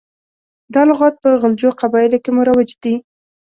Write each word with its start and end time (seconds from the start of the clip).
دا 0.73 0.81
لغات 0.89 1.15
په 1.23 1.29
غلجو 1.41 1.69
قبایلو 1.81 2.17
کې 2.23 2.31
مروج 2.37 2.69
دی. 2.83 2.95